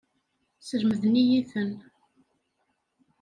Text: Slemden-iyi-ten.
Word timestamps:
Slemden-iyi-ten. 0.67 1.71